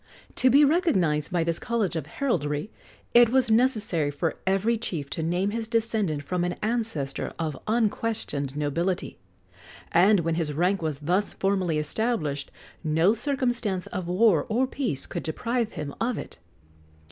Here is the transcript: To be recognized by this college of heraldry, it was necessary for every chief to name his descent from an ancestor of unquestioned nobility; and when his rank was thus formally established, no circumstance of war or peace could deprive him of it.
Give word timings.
To 0.37 0.49
be 0.49 0.65
recognized 0.65 1.31
by 1.31 1.43
this 1.43 1.59
college 1.59 1.95
of 1.95 2.07
heraldry, 2.07 2.71
it 3.13 3.29
was 3.29 3.51
necessary 3.51 4.09
for 4.09 4.37
every 4.47 4.75
chief 4.75 5.11
to 5.11 5.21
name 5.21 5.51
his 5.51 5.67
descent 5.67 6.23
from 6.23 6.43
an 6.43 6.53
ancestor 6.63 7.33
of 7.37 7.55
unquestioned 7.67 8.57
nobility; 8.57 9.19
and 9.91 10.21
when 10.21 10.33
his 10.33 10.53
rank 10.53 10.81
was 10.81 10.97
thus 10.97 11.35
formally 11.35 11.77
established, 11.77 12.49
no 12.83 13.13
circumstance 13.13 13.85
of 13.85 14.07
war 14.07 14.47
or 14.49 14.65
peace 14.65 15.05
could 15.05 15.21
deprive 15.21 15.73
him 15.73 15.93
of 16.01 16.17
it. 16.17 16.39